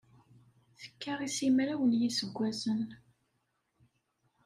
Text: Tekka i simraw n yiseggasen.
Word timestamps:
Tekka 0.79 1.13
i 1.27 1.29
simraw 1.35 1.81
n 1.85 1.91
yiseggasen. 1.99 2.81